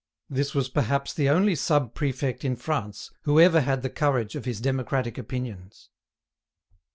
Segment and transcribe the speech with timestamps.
[0.31, 4.45] This was perhaps the only sub prefect in France who ever had the courage of
[4.45, 5.91] his democratic opinions.